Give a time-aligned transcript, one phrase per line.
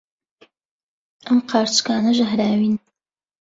[1.25, 2.75] ئەم قارچکانە ژەهراوین.